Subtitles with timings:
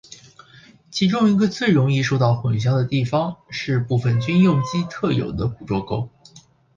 [0.89, 6.09] 其中一个最容易受到混淆的地方是部份军用机特有的捕捉勾。